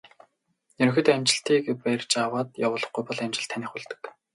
Ерөнхийдөө 0.81 1.13
амжилтыг 1.15 1.63
барьж 1.83 2.11
аваад 2.23 2.49
явуулахгүй 2.65 3.03
бол 3.05 3.23
амжилт 3.25 3.51
таных 3.51 3.69
болдог. 3.73 4.01